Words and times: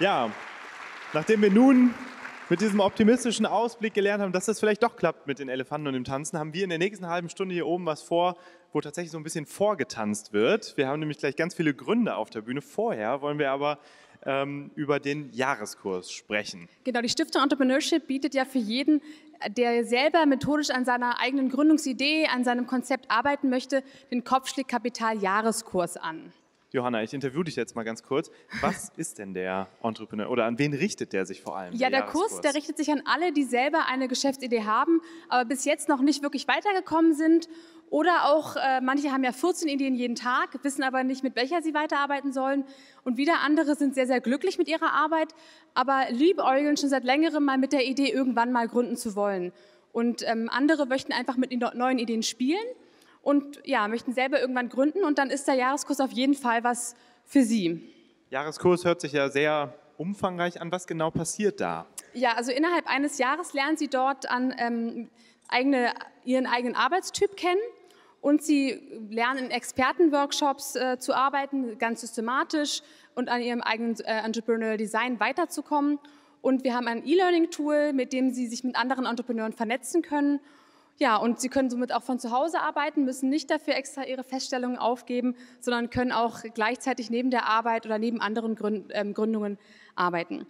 Ja, 0.00 0.28
nachdem 1.12 1.40
wir 1.40 1.52
nun 1.52 1.94
mit 2.50 2.60
diesem 2.60 2.80
optimistischen 2.80 3.46
Ausblick 3.46 3.94
gelernt 3.94 4.22
haben, 4.22 4.32
dass 4.32 4.46
das 4.46 4.58
vielleicht 4.58 4.82
doch 4.82 4.96
klappt 4.96 5.28
mit 5.28 5.38
den 5.38 5.48
Elefanten 5.48 5.86
und 5.86 5.92
dem 5.94 6.02
Tanzen, 6.02 6.36
haben 6.36 6.52
wir 6.52 6.64
in 6.64 6.70
der 6.70 6.80
nächsten 6.80 7.06
halben 7.06 7.28
Stunde 7.28 7.54
hier 7.54 7.68
oben 7.68 7.86
was 7.86 8.02
vor, 8.02 8.36
wo 8.72 8.80
tatsächlich 8.80 9.12
so 9.12 9.18
ein 9.18 9.22
bisschen 9.22 9.46
vorgetanzt 9.46 10.32
wird. 10.32 10.76
Wir 10.76 10.88
haben 10.88 10.98
nämlich 10.98 11.18
gleich 11.18 11.36
ganz 11.36 11.54
viele 11.54 11.74
Gründe 11.74 12.16
auf 12.16 12.28
der 12.28 12.40
Bühne. 12.40 12.60
Vorher 12.60 13.22
wollen 13.22 13.38
wir 13.38 13.52
aber 13.52 13.78
ähm, 14.26 14.72
über 14.74 14.98
den 14.98 15.32
Jahreskurs 15.32 16.10
sprechen. 16.10 16.68
Genau, 16.82 17.00
die 17.00 17.08
Stiftung 17.08 17.42
Entrepreneurship 17.42 18.08
bietet 18.08 18.34
ja 18.34 18.44
für 18.44 18.58
jeden, 18.58 19.00
der 19.48 19.84
selber 19.84 20.26
methodisch 20.26 20.70
an 20.70 20.84
seiner 20.84 21.20
eigenen 21.20 21.50
Gründungsidee, 21.50 22.26
an 22.26 22.42
seinem 22.42 22.66
Konzept 22.66 23.12
arbeiten 23.12 23.48
möchte, 23.48 23.84
den 24.10 24.24
Kopfschlägkapital 24.24 25.18
Jahreskurs 25.18 25.96
an. 25.96 26.32
Johanna, 26.74 27.04
ich 27.04 27.14
interview 27.14 27.44
dich 27.44 27.54
jetzt 27.54 27.76
mal 27.76 27.84
ganz 27.84 28.02
kurz. 28.02 28.32
Was 28.60 28.90
ist 28.96 29.20
denn 29.20 29.32
der 29.32 29.68
Entrepreneur 29.80 30.28
oder 30.28 30.44
an 30.44 30.58
wen 30.58 30.74
richtet 30.74 31.12
der 31.12 31.24
sich 31.24 31.40
vor 31.40 31.56
allem? 31.56 31.72
Ja, 31.74 31.88
der, 31.88 32.00
der 32.00 32.10
Kurs, 32.10 32.40
der 32.40 32.52
richtet 32.56 32.76
sich 32.76 32.90
an 32.90 33.02
alle, 33.04 33.32
die 33.32 33.44
selber 33.44 33.86
eine 33.86 34.08
Geschäftsidee 34.08 34.64
haben, 34.64 35.00
aber 35.28 35.44
bis 35.44 35.64
jetzt 35.64 35.88
noch 35.88 36.00
nicht 36.00 36.24
wirklich 36.24 36.48
weitergekommen 36.48 37.14
sind. 37.14 37.48
Oder 37.90 38.24
auch, 38.24 38.56
äh, 38.56 38.80
manche 38.80 39.12
haben 39.12 39.22
ja 39.22 39.30
14 39.30 39.68
Ideen 39.68 39.94
jeden 39.94 40.16
Tag, 40.16 40.64
wissen 40.64 40.82
aber 40.82 41.04
nicht, 41.04 41.22
mit 41.22 41.36
welcher 41.36 41.62
sie 41.62 41.74
weiterarbeiten 41.74 42.32
sollen. 42.32 42.64
Und 43.04 43.18
wieder 43.18 43.40
andere 43.44 43.76
sind 43.76 43.94
sehr, 43.94 44.08
sehr 44.08 44.20
glücklich 44.20 44.58
mit 44.58 44.66
ihrer 44.66 44.92
Arbeit, 44.92 45.28
aber 45.74 46.06
liebäugeln 46.10 46.76
schon 46.76 46.88
seit 46.88 47.04
längerem 47.04 47.44
mal 47.44 47.56
mit 47.56 47.72
der 47.72 47.86
Idee, 47.86 48.10
irgendwann 48.10 48.50
mal 48.50 48.66
gründen 48.66 48.96
zu 48.96 49.14
wollen. 49.14 49.52
Und 49.92 50.28
ähm, 50.28 50.48
andere 50.50 50.86
möchten 50.86 51.12
einfach 51.12 51.36
mit 51.36 51.52
den 51.52 51.60
neuen 51.60 52.00
Ideen 52.00 52.24
spielen 52.24 52.66
und 53.24 53.60
ja, 53.64 53.88
möchten 53.88 54.12
selber 54.12 54.40
irgendwann 54.40 54.68
gründen 54.68 55.02
und 55.02 55.18
dann 55.18 55.30
ist 55.30 55.48
der 55.48 55.54
Jahreskurs 55.54 55.98
auf 56.00 56.12
jeden 56.12 56.34
Fall 56.34 56.62
was 56.62 56.94
für 57.24 57.42
Sie. 57.42 57.90
Jahreskurs 58.30 58.84
hört 58.84 59.00
sich 59.00 59.12
ja 59.12 59.30
sehr 59.30 59.74
umfangreich 59.96 60.60
an. 60.60 60.70
Was 60.70 60.86
genau 60.86 61.10
passiert 61.10 61.60
da? 61.60 61.86
Ja, 62.12 62.34
also 62.34 62.52
innerhalb 62.52 62.86
eines 62.86 63.18
Jahres 63.18 63.54
lernen 63.54 63.76
Sie 63.76 63.88
dort 63.88 64.30
an 64.30 64.54
ähm, 64.58 65.08
eigene, 65.48 65.94
Ihren 66.24 66.46
eigenen 66.46 66.76
Arbeitstyp 66.76 67.36
kennen 67.36 67.60
und 68.20 68.42
Sie 68.42 68.80
lernen 69.08 69.46
in 69.46 69.50
Expertenworkshops 69.50 70.76
äh, 70.76 70.98
zu 70.98 71.14
arbeiten, 71.14 71.78
ganz 71.78 72.02
systematisch 72.02 72.82
und 73.14 73.30
an 73.30 73.40
Ihrem 73.40 73.62
eigenen 73.62 73.98
äh, 74.00 74.18
Entrepreneurial 74.18 74.76
Design 74.76 75.18
weiterzukommen. 75.18 75.98
Und 76.42 76.62
wir 76.62 76.74
haben 76.74 76.88
ein 76.88 77.06
E-Learning-Tool, 77.06 77.94
mit 77.94 78.12
dem 78.12 78.30
Sie 78.30 78.48
sich 78.48 78.64
mit 78.64 78.76
anderen 78.76 79.06
Entrepreneuren 79.06 79.54
vernetzen 79.54 80.02
können 80.02 80.40
ja, 80.98 81.16
und 81.16 81.40
Sie 81.40 81.48
können 81.48 81.70
somit 81.70 81.92
auch 81.92 82.02
von 82.02 82.18
zu 82.18 82.30
Hause 82.30 82.60
arbeiten, 82.60 83.04
müssen 83.04 83.28
nicht 83.28 83.50
dafür 83.50 83.74
extra 83.74 84.04
Ihre 84.04 84.22
Feststellungen 84.22 84.78
aufgeben, 84.78 85.34
sondern 85.60 85.90
können 85.90 86.12
auch 86.12 86.42
gleichzeitig 86.54 87.10
neben 87.10 87.30
der 87.30 87.46
Arbeit 87.46 87.86
oder 87.86 87.98
neben 87.98 88.20
anderen 88.20 88.56
ähm, 88.90 89.14
Gründungen 89.14 89.58
arbeiten. 89.96 90.46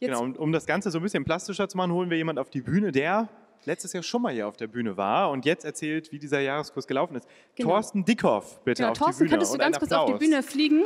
Jetzt 0.00 0.10
genau, 0.10 0.22
und 0.22 0.38
um 0.38 0.52
das 0.52 0.66
Ganze 0.66 0.90
so 0.90 0.98
ein 0.98 1.02
bisschen 1.02 1.24
plastischer 1.24 1.68
zu 1.68 1.76
machen, 1.76 1.92
holen 1.92 2.10
wir 2.10 2.16
jemanden 2.16 2.40
auf 2.40 2.50
die 2.50 2.60
Bühne, 2.60 2.92
der 2.92 3.28
letztes 3.64 3.92
Jahr 3.92 4.02
schon 4.02 4.22
mal 4.22 4.32
hier 4.32 4.46
auf 4.46 4.56
der 4.56 4.66
Bühne 4.66 4.96
war 4.96 5.30
und 5.30 5.44
jetzt 5.44 5.64
erzählt, 5.64 6.12
wie 6.12 6.18
dieser 6.18 6.40
Jahreskurs 6.40 6.86
gelaufen 6.86 7.16
ist. 7.16 7.26
Genau. 7.54 7.70
Thorsten 7.70 8.04
Dickhoff, 8.04 8.60
bitte 8.64 8.82
genau, 8.82 8.92
auf 8.92 8.98
Thorsten, 8.98 9.24
die 9.24 9.28
Bühne. 9.28 9.30
könntest 9.30 9.54
du 9.54 9.58
ganz 9.58 9.78
kurz 9.78 9.92
auf 9.92 10.12
die 10.12 10.24
Bühne 10.24 10.42
fliegen? 10.42 10.84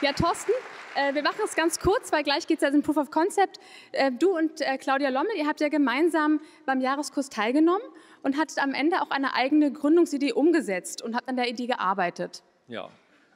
Ja, 0.00 0.12
Thorsten, 0.12 0.52
äh, 0.94 1.12
wir 1.12 1.24
machen 1.24 1.40
es 1.44 1.56
ganz 1.56 1.80
kurz, 1.80 2.12
weil 2.12 2.22
gleich 2.22 2.46
geht 2.46 2.58
es 2.58 2.62
ja 2.62 2.68
in 2.68 2.82
Proof 2.82 2.98
of 2.98 3.10
Concept. 3.10 3.58
Äh, 3.90 4.12
du 4.12 4.38
und 4.38 4.60
äh, 4.60 4.78
Claudia 4.78 5.08
Lommel, 5.08 5.32
ihr 5.36 5.48
habt 5.48 5.60
ja 5.60 5.68
gemeinsam 5.68 6.40
beim 6.66 6.80
Jahreskurs 6.80 7.30
teilgenommen 7.30 7.82
und 8.22 8.38
hattet 8.38 8.62
am 8.62 8.74
Ende 8.74 9.02
auch 9.02 9.10
eine 9.10 9.34
eigene 9.34 9.72
Gründungsidee 9.72 10.32
umgesetzt 10.34 11.02
und 11.02 11.16
habt 11.16 11.28
an 11.28 11.34
der 11.34 11.48
Idee 11.48 11.66
gearbeitet. 11.66 12.44
Ja, 12.68 12.90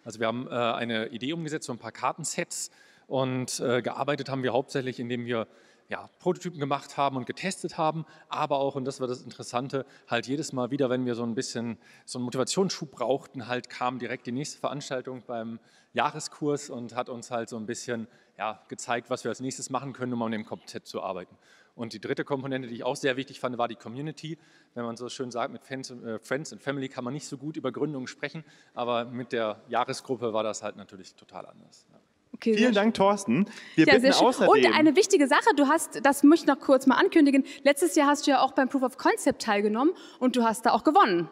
also 0.04 0.20
wir 0.20 0.28
haben 0.28 0.46
eine 0.48 1.08
Idee 1.08 1.32
umgesetzt, 1.32 1.66
so 1.66 1.72
ein 1.72 1.78
paar 1.78 1.90
Kartensets 1.90 2.70
und 3.08 3.58
gearbeitet 3.58 4.28
haben 4.28 4.42
wir 4.42 4.52
hauptsächlich, 4.52 4.98
indem 5.00 5.26
wir 5.26 5.46
ja, 5.92 6.08
Prototypen 6.20 6.58
gemacht 6.58 6.96
haben 6.96 7.18
und 7.18 7.26
getestet 7.26 7.76
haben, 7.76 8.06
aber 8.30 8.56
auch, 8.56 8.76
und 8.76 8.86
das 8.86 8.98
war 9.00 9.08
das 9.08 9.20
Interessante, 9.20 9.84
halt 10.08 10.26
jedes 10.26 10.54
Mal 10.54 10.70
wieder, 10.70 10.88
wenn 10.88 11.04
wir 11.04 11.14
so 11.14 11.22
ein 11.22 11.34
bisschen 11.34 11.76
so 12.06 12.18
einen 12.18 12.24
Motivationsschub 12.24 12.90
brauchten, 12.90 13.46
halt 13.46 13.68
kam 13.68 13.98
direkt 13.98 14.26
die 14.26 14.32
nächste 14.32 14.58
Veranstaltung 14.58 15.22
beim 15.26 15.60
Jahreskurs 15.92 16.70
und 16.70 16.94
hat 16.94 17.10
uns 17.10 17.30
halt 17.30 17.50
so 17.50 17.58
ein 17.58 17.66
bisschen 17.66 18.08
ja, 18.38 18.62
gezeigt, 18.68 19.10
was 19.10 19.24
wir 19.24 19.28
als 19.28 19.40
nächstes 19.40 19.68
machen 19.68 19.92
können, 19.92 20.14
um 20.14 20.22
an 20.22 20.32
dem 20.32 20.46
Konzept 20.46 20.88
zu 20.88 21.02
arbeiten. 21.02 21.36
Und 21.74 21.92
die 21.92 22.00
dritte 22.00 22.24
Komponente, 22.24 22.68
die 22.68 22.74
ich 22.76 22.84
auch 22.84 22.96
sehr 22.96 23.18
wichtig 23.18 23.38
fand, 23.38 23.58
war 23.58 23.68
die 23.68 23.76
Community. 23.76 24.38
Wenn 24.72 24.84
man 24.84 24.96
so 24.96 25.10
schön 25.10 25.30
sagt, 25.30 25.52
mit 25.52 25.62
Fans, 25.62 25.90
äh, 25.90 26.18
Friends 26.20 26.54
and 26.54 26.62
Family 26.62 26.88
kann 26.88 27.04
man 27.04 27.12
nicht 27.12 27.26
so 27.26 27.36
gut 27.36 27.58
über 27.58 27.70
Gründungen 27.70 28.06
sprechen, 28.06 28.44
aber 28.72 29.04
mit 29.04 29.32
der 29.32 29.60
Jahresgruppe 29.68 30.32
war 30.32 30.42
das 30.42 30.62
halt 30.62 30.76
natürlich 30.76 31.14
total 31.16 31.44
anders. 31.44 31.84
Ja. 31.92 32.01
Okay, 32.42 32.56
Vielen 32.56 32.74
Dank, 32.74 32.94
Thorsten. 32.94 33.46
Wir 33.76 33.86
ja, 33.86 33.94
bitten 33.94 34.12
außerdem 34.12 34.48
Und 34.48 34.74
eine 34.74 34.96
wichtige 34.96 35.28
Sache, 35.28 35.54
du 35.54 35.68
hast, 35.68 36.04
das 36.04 36.24
möchte 36.24 36.46
ich 36.46 36.48
noch 36.48 36.58
kurz 36.58 36.88
mal 36.88 36.96
ankündigen, 36.96 37.44
letztes 37.62 37.94
Jahr 37.94 38.08
hast 38.08 38.26
du 38.26 38.32
ja 38.32 38.40
auch 38.40 38.50
beim 38.50 38.68
Proof 38.68 38.82
of 38.82 38.98
Concept 38.98 39.42
teilgenommen 39.42 39.94
und 40.18 40.34
du 40.34 40.42
hast 40.42 40.66
da 40.66 40.72
auch 40.72 40.82
gewonnen. 40.82 41.28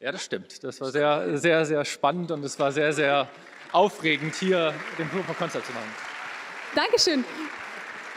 Ja, 0.00 0.12
das 0.12 0.24
stimmt. 0.24 0.64
Das 0.64 0.80
war 0.80 0.90
sehr, 0.90 1.36
sehr, 1.36 1.66
sehr 1.66 1.84
spannend 1.84 2.30
und 2.30 2.42
es 2.42 2.58
war 2.58 2.72
sehr, 2.72 2.94
sehr 2.94 3.28
aufregend, 3.72 4.34
hier 4.34 4.72
den 4.98 5.10
Proof 5.10 5.28
of 5.28 5.36
Concept 5.36 5.66
zu 5.66 5.72
machen. 5.74 5.92
Dankeschön. 6.74 7.22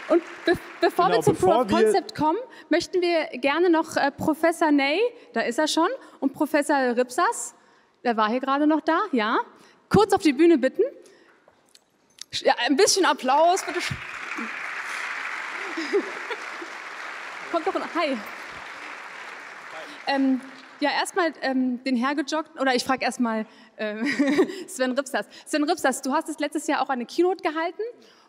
Und 0.08 0.24
be 0.46 0.54
bevor 0.80 1.08
genau, 1.08 1.18
wir 1.18 1.24
zum 1.24 1.34
bevor 1.34 1.66
Proof 1.66 1.74
of 1.74 1.82
Concept 1.82 2.16
kommen, 2.16 2.40
möchten 2.70 3.02
wir 3.02 3.38
gerne 3.40 3.70
noch 3.70 3.98
äh, 3.98 4.12
Professor 4.12 4.72
Ney, 4.72 5.02
da 5.34 5.42
ist 5.42 5.60
er 5.60 5.68
schon, 5.68 5.90
und 6.22 6.32
Professor 6.32 6.96
Ripsas, 6.96 7.54
der 8.06 8.16
war 8.16 8.30
hier 8.30 8.40
gerade 8.40 8.66
noch 8.66 8.80
da, 8.80 8.98
ja, 9.12 9.40
kurz 9.90 10.14
auf 10.14 10.22
die 10.22 10.32
Bühne 10.32 10.58
bitten. 10.58 10.84
Ja, 12.34 12.56
ein 12.66 12.76
bisschen 12.76 13.06
Applaus, 13.06 13.64
bitte. 13.66 13.80
Kommt 17.52 17.68
doch, 17.68 17.74
hi. 17.96 18.18
Ähm, 20.08 20.42
ja, 20.80 20.92
erstmal 20.92 21.34
ähm, 21.42 21.84
den 21.84 21.96
hergejoggt, 21.96 22.60
oder 22.60 22.76
ich 22.76 22.84
frage 22.84 23.04
erstmal 23.04 23.46
äh, 23.78 23.96
Sven 24.68 24.92
Ripsas. 24.92 25.26
Sven 25.46 25.64
Ripsas, 25.64 26.02
du 26.02 26.14
hast 26.14 26.30
es 26.30 26.40
letztes 26.40 26.68
Jahr 26.68 26.82
auch 26.82 26.90
eine 26.90 27.06
Keynote 27.06 27.42
gehalten 27.42 27.82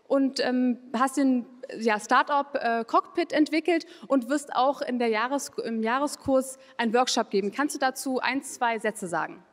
und 0.06 0.40
ähm, 0.40 0.78
hast 0.96 1.18
den 1.18 1.46
ja, 1.78 2.00
Startup 2.00 2.54
äh, 2.54 2.84
Cockpit 2.84 3.32
entwickelt 3.32 3.86
und 4.06 4.28
wirst 4.28 4.54
auch 4.54 4.80
in 4.80 4.98
der 4.98 5.08
Jahres, 5.08 5.50
im 5.62 5.82
Jahreskurs 5.82 6.58
einen 6.78 6.94
Workshop 6.94 7.30
geben. 7.30 7.52
Kannst 7.52 7.74
du 7.74 7.78
dazu 7.78 8.18
ein, 8.20 8.42
zwei 8.42 8.78
Sätze 8.78 9.06
sagen? 9.08 9.44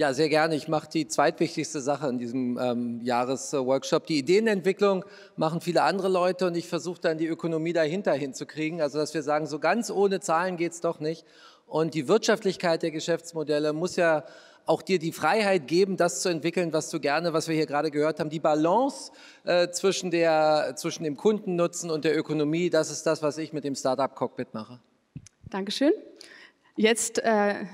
Ja, 0.00 0.14
sehr 0.14 0.30
gerne. 0.30 0.54
Ich 0.54 0.66
mache 0.66 0.88
die 0.88 1.08
zweitwichtigste 1.08 1.82
Sache 1.82 2.08
in 2.08 2.16
diesem 2.16 2.58
ähm, 2.58 3.02
Jahresworkshop. 3.02 4.06
Die 4.06 4.16
Ideenentwicklung 4.16 5.04
machen 5.36 5.60
viele 5.60 5.82
andere 5.82 6.08
Leute 6.08 6.46
und 6.46 6.56
ich 6.56 6.68
versuche 6.68 7.02
dann 7.02 7.18
die 7.18 7.26
Ökonomie 7.26 7.74
dahinter 7.74 8.14
hinzukriegen. 8.14 8.80
Also 8.80 8.98
dass 8.98 9.12
wir 9.12 9.22
sagen, 9.22 9.44
so 9.44 9.58
ganz 9.58 9.90
ohne 9.90 10.20
Zahlen 10.20 10.56
geht's 10.56 10.80
doch 10.80 11.00
nicht. 11.00 11.26
Und 11.66 11.92
die 11.92 12.08
Wirtschaftlichkeit 12.08 12.82
der 12.82 12.92
Geschäftsmodelle 12.92 13.74
muss 13.74 13.96
ja 13.96 14.24
auch 14.64 14.80
dir 14.80 14.98
die 14.98 15.12
Freiheit 15.12 15.68
geben, 15.68 15.98
das 15.98 16.22
zu 16.22 16.30
entwickeln, 16.30 16.72
was 16.72 16.88
du 16.88 16.98
gerne, 16.98 17.34
was 17.34 17.46
wir 17.48 17.54
hier 17.54 17.66
gerade 17.66 17.90
gehört 17.90 18.20
haben. 18.20 18.30
Die 18.30 18.40
Balance 18.40 19.12
äh, 19.44 19.68
zwischen, 19.68 20.10
der, 20.10 20.76
zwischen 20.76 21.04
dem 21.04 21.18
Kundennutzen 21.18 21.90
und 21.90 22.06
der 22.06 22.16
Ökonomie, 22.16 22.70
das 22.70 22.90
ist 22.90 23.02
das, 23.02 23.22
was 23.22 23.36
ich 23.36 23.52
mit 23.52 23.64
dem 23.64 23.74
Startup 23.74 24.14
Cockpit 24.14 24.54
mache. 24.54 24.80
Dankeschön. 25.50 25.92
Jetzt 26.74 27.18
äh 27.18 27.66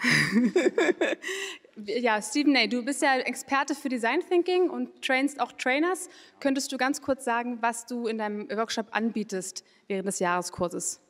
ja, 1.86 2.22
Stephen 2.22 2.52
Ney, 2.52 2.68
du 2.68 2.84
bist 2.84 3.02
ja 3.02 3.16
Experte 3.16 3.74
für 3.74 3.88
Design 3.88 4.20
Thinking 4.28 4.70
und 4.70 5.02
trainst 5.02 5.40
auch 5.40 5.52
Trainers. 5.52 6.08
Könntest 6.40 6.70
du 6.72 6.76
ganz 6.76 7.02
kurz 7.02 7.24
sagen, 7.24 7.58
was 7.60 7.86
du 7.86 8.06
in 8.06 8.18
deinem 8.18 8.48
Workshop 8.50 8.86
anbietest 8.92 9.64
während 9.86 10.06
des 10.06 10.18
Jahreskurses? 10.18 11.00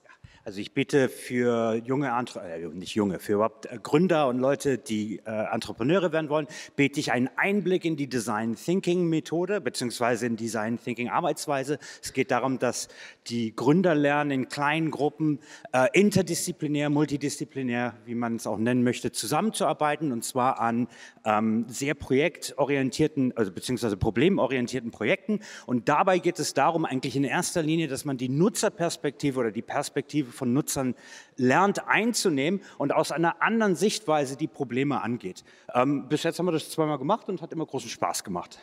Also 0.49 0.63
ich 0.63 0.73
bitte 0.73 1.11
für 1.11 1.75
junge, 1.75 2.09
äh, 2.09 2.67
nicht 2.69 2.95
junge, 2.95 3.19
für 3.19 3.35
überhaupt 3.35 3.67
äh, 3.67 3.79
Gründer 3.83 4.29
und 4.29 4.39
Leute, 4.39 4.79
die 4.79 5.21
äh, 5.27 5.53
Entrepreneure 5.53 6.11
werden 6.11 6.31
wollen, 6.31 6.47
biete 6.75 6.99
ich 7.01 7.13
einen 7.13 7.29
Einblick 7.37 7.85
in 7.85 7.97
die 7.97 8.07
Design 8.07 8.57
Thinking 8.57 9.11
Methode 9.11 9.61
beziehungsweise 9.61 10.25
in 10.25 10.37
Design 10.37 10.79
Thinking 10.83 11.11
Arbeitsweise. 11.11 11.79
Es 12.03 12.15
geht 12.15 12.31
darum, 12.31 12.59
dass 12.59 12.89
die 13.27 13.55
Gründer 13.55 13.95
lernen, 13.95 14.31
in 14.31 14.49
kleinen 14.49 14.91
Gruppen 14.91 15.41
äh, 15.73 15.89
interdisziplinär, 15.93 16.89
multidisziplinär, 16.89 17.93
wie 18.07 18.15
man 18.15 18.37
es 18.37 18.47
auch 18.47 18.57
nennen 18.57 18.83
möchte, 18.83 19.13
zusammenzuarbeiten 19.13 20.13
und 20.13 20.25
zwar 20.25 20.61
an 20.61 20.89
ähm, 21.27 21.67
sehr 21.69 21.93
projektorientierten, 21.93 23.37
also 23.37 23.53
beziehungsweise 23.53 23.99
problemorientierten 23.99 24.93
Projekten. 24.93 25.41
Und 25.67 25.91
dabei 25.91 26.21
geht 26.21 26.39
es 26.39 26.55
darum, 26.55 26.87
eigentlich 26.87 27.17
in 27.17 27.25
erster 27.25 27.63
Linie, 27.63 27.87
dass 27.87 28.07
man 28.07 28.17
die 28.17 28.31
Nutzerperspektive 28.31 29.39
oder 29.39 29.51
die 29.51 29.61
Perspektive 29.61 30.38
von 30.39 30.53
Nutzern 30.53 30.95
lernt 31.37 31.87
einzunehmen 31.87 32.63
und 32.79 32.93
aus 32.93 33.13
einer 33.13 33.43
anderen 33.43 33.77
Sichtweise 33.77 34.37
die 34.37 34.47
Probleme 34.47 35.03
angeht. 35.03 35.45
Ähm, 35.75 36.09
bis 36.09 36.23
jetzt 36.23 36.39
haben 36.39 36.47
wir 36.47 36.53
das 36.53 36.71
zweimal 36.71 36.99
gemacht 36.99 37.29
und 37.29 37.43
hat 37.43 37.53
immer 37.53 37.67
großen 37.67 37.91
Spaß 37.91 38.25
gemacht. 38.25 38.59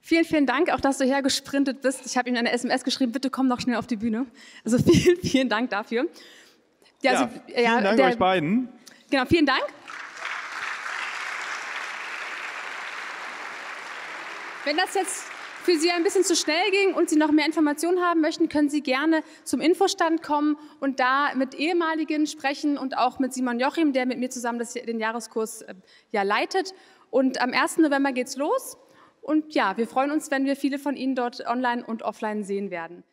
Vielen, 0.00 0.24
vielen 0.24 0.46
Dank, 0.46 0.72
auch 0.72 0.80
dass 0.80 0.98
du 0.98 1.04
hergesprintet 1.04 1.82
bist. 1.82 2.06
Ich 2.06 2.16
habe 2.16 2.30
ihm 2.30 2.36
eine 2.36 2.50
SMS 2.52 2.84
geschrieben, 2.84 3.12
bitte 3.12 3.28
komm 3.28 3.48
noch 3.48 3.60
schnell 3.60 3.76
auf 3.76 3.86
die 3.86 3.96
Bühne. 3.96 4.26
Also 4.64 4.78
vielen, 4.90 5.18
vielen 5.18 5.48
Dank 5.48 5.70
dafür. 5.70 6.06
Ja, 7.02 7.12
also, 7.12 7.28
vielen 7.46 7.62
ja, 7.62 7.80
Dank 7.80 7.96
der, 7.96 8.06
euch 8.06 8.18
beiden. 8.18 8.68
Genau, 9.10 9.24
vielen 9.26 9.46
Dank. 9.46 9.62
Wenn 14.64 14.76
das 14.76 14.94
jetzt 14.94 15.29
für 15.62 15.78
Sie 15.78 15.90
ein 15.90 16.02
bisschen 16.02 16.24
zu 16.24 16.34
schnell 16.34 16.70
ging 16.70 16.94
und 16.94 17.10
Sie 17.10 17.16
noch 17.16 17.30
mehr 17.30 17.46
Informationen 17.46 18.00
haben 18.00 18.20
möchten, 18.20 18.48
können 18.48 18.68
Sie 18.68 18.82
gerne 18.82 19.22
zum 19.44 19.60
Infostand 19.60 20.22
kommen 20.22 20.56
und 20.80 21.00
da 21.00 21.34
mit 21.34 21.54
ehemaligen 21.54 22.26
sprechen 22.26 22.78
und 22.78 22.96
auch 22.96 23.18
mit 23.18 23.32
Simon 23.32 23.60
Joachim, 23.60 23.92
der 23.92 24.06
mit 24.06 24.18
mir 24.18 24.30
zusammen 24.30 24.58
das, 24.58 24.74
den 24.74 24.98
Jahreskurs 24.98 25.62
äh, 25.62 25.74
ja 26.12 26.22
leitet. 26.22 26.74
Und 27.10 27.40
am 27.40 27.52
1. 27.52 27.78
November 27.78 28.12
geht's 28.12 28.36
los. 28.36 28.78
Und 29.22 29.54
ja, 29.54 29.76
wir 29.76 29.86
freuen 29.86 30.10
uns, 30.10 30.30
wenn 30.30 30.46
wir 30.46 30.56
viele 30.56 30.78
von 30.78 30.96
Ihnen 30.96 31.14
dort 31.14 31.46
online 31.46 31.84
und 31.84 32.02
offline 32.02 32.42
sehen 32.42 32.70
werden. 32.70 33.04